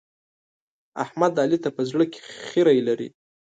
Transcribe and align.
احمد؛ 1.03 1.33
علي 1.43 1.57
ته 1.63 1.69
په 1.75 1.81
زړه 1.89 2.05
کې 2.11 2.19
خيری 2.47 2.79
لري. 2.87 3.07